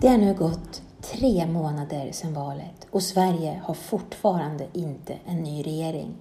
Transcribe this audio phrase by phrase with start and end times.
[0.00, 5.62] Det har nu gått tre månader sedan valet och Sverige har fortfarande inte en ny
[5.62, 6.14] regering.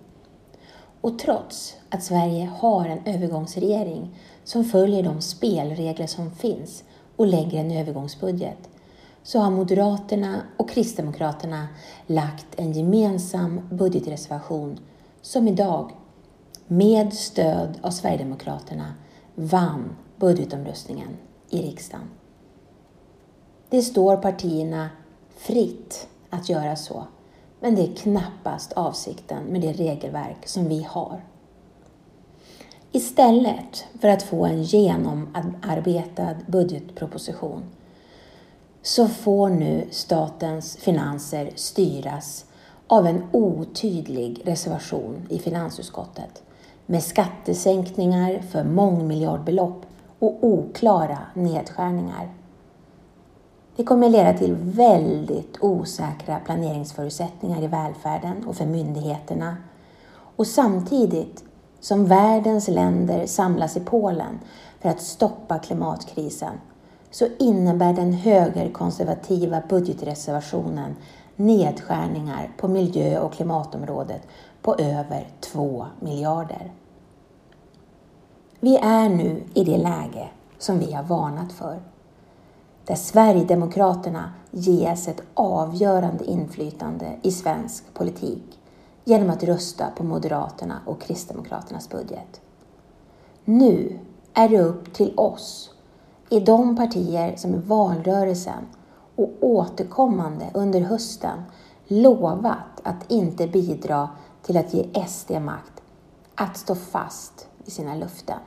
[1.02, 6.84] Och trots att Sverige har en övergångsregering som följer de spelregler som finns
[7.16, 8.70] och lägger en övergångsbudget
[9.24, 11.68] så har Moderaterna och Kristdemokraterna
[12.08, 14.80] lagt en gemensam budgetreservation
[15.22, 15.92] som idag,
[16.68, 18.94] med stöd av Sverigedemokraterna,
[19.36, 21.18] vann budgetomröstningen
[21.50, 22.19] i riksdagen.
[23.70, 24.90] Det står partierna
[25.38, 27.04] fritt att göra så,
[27.60, 31.24] men det är knappast avsikten med det regelverk som vi har.
[32.92, 37.64] Istället för att få en genomarbetad budgetproposition
[38.82, 42.46] så får nu statens finanser styras
[42.88, 46.44] av en otydlig reservation i finansutskottet
[46.86, 49.86] med skattesänkningar för mångmiljardbelopp
[50.20, 52.39] och oklara nedskärningar.
[53.80, 59.58] Det kommer leda till väldigt osäkra planeringsförutsättningar i välfärden och för myndigheterna.
[60.36, 61.44] Och samtidigt
[61.80, 64.40] som världens länder samlas i Polen
[64.80, 66.54] för att stoppa klimatkrisen
[67.12, 70.96] så innebär den högerkonservativa budgetreservationen
[71.36, 74.22] nedskärningar på miljö och klimatområdet
[74.62, 76.72] på över 2 miljarder.
[78.60, 81.80] Vi är nu i det läge som vi har varnat för.
[82.90, 88.60] Där Sverigedemokraterna ges ett avgörande inflytande i svensk politik
[89.04, 92.42] genom att rösta på Moderaterna och Kristdemokraternas budget.
[93.46, 94.00] Nu
[94.34, 95.72] är det upp till oss
[96.30, 98.68] i de partier som i valrörelsen
[99.16, 101.44] och återkommande under hösten
[101.88, 104.10] lovat att inte bidra
[104.42, 105.82] till att ge SD makt
[106.36, 108.40] att stå fast vid sina löften.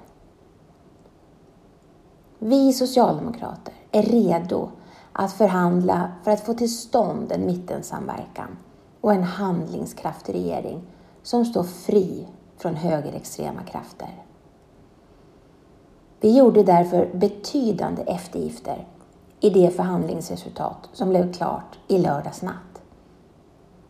[2.44, 4.68] Vi socialdemokrater är redo
[5.12, 8.58] att förhandla för att få till stånd en mittensamverkan
[9.00, 10.82] och en handlingskraftig regering
[11.22, 12.26] som står fri
[12.56, 14.24] från högerextrema krafter.
[16.20, 18.86] Vi gjorde därför betydande eftergifter
[19.40, 22.82] i det förhandlingsresultat som blev klart i lördags natt.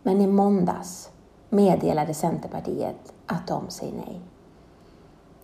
[0.02, 1.10] Men i måndags
[1.48, 4.20] meddelade Centerpartiet att de säger nej.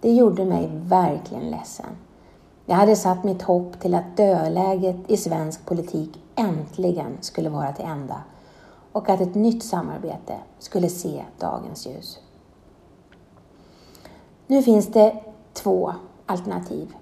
[0.01, 1.87] Det gjorde mig verkligen ledsen.
[2.71, 7.85] Jag hade satt mitt hopp till att dödläget i svensk politik äntligen skulle vara till
[7.85, 8.23] ända
[8.93, 12.19] och att ett nytt samarbete skulle se dagens ljus.
[14.47, 15.93] Nu finns det två
[16.27, 16.95] alternativ.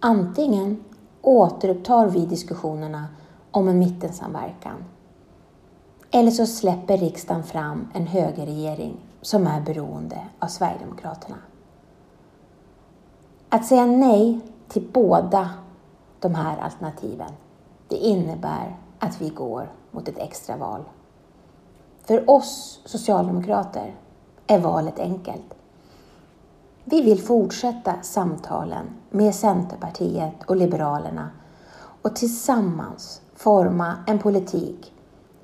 [0.00, 0.84] Antingen
[1.22, 3.06] återupptar vi diskussionerna
[3.50, 4.84] om en mittensamverkan.
[6.10, 11.36] Eller så släpper riksdagen fram en högerregering som är beroende av Sverigedemokraterna.
[13.48, 15.50] Att säga nej till båda
[16.20, 17.30] de här alternativen,
[17.88, 20.84] det innebär att vi går mot ett extra val.
[22.04, 23.94] För oss socialdemokrater
[24.46, 25.54] är valet enkelt.
[26.84, 31.30] Vi vill fortsätta samtalen med Centerpartiet och Liberalerna
[32.02, 34.92] och tillsammans forma en politik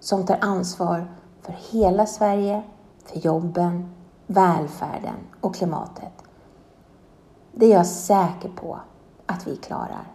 [0.01, 1.07] som tar ansvar
[1.43, 2.63] för hela Sverige,
[3.05, 3.95] för jobben,
[4.27, 6.13] välfärden och klimatet.
[7.53, 8.81] Det är jag säker på
[9.33, 10.07] att vi klarar.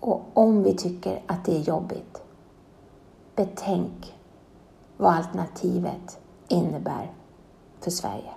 [0.00, 2.22] Och om vi tycker att det är jobbigt,
[3.36, 4.14] betänk
[4.96, 6.18] vad alternativet
[6.48, 7.12] innebär
[7.80, 8.32] för Sverige.